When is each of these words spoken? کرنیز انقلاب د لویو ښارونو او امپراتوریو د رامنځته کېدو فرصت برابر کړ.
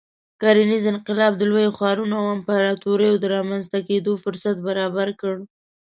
کرنیز 0.41 0.83
انقلاب 0.91 1.31
د 1.37 1.41
لویو 1.51 1.75
ښارونو 1.77 2.13
او 2.21 2.27
امپراتوریو 2.37 3.19
د 3.21 3.25
رامنځته 3.35 3.79
کېدو 3.87 4.11
فرصت 4.23 4.55
برابر 4.67 5.09
کړ. 5.21 5.35